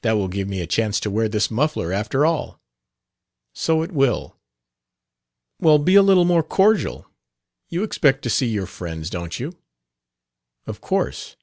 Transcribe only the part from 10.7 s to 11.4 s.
course.